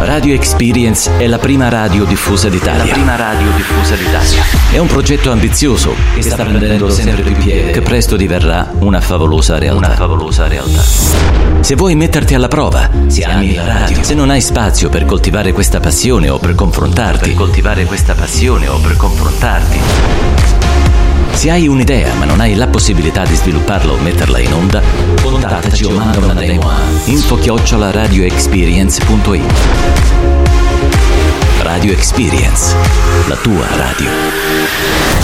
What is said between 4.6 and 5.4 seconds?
È un progetto